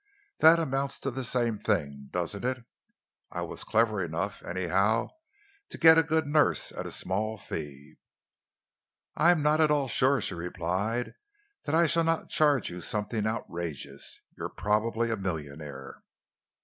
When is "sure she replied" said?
9.87-11.13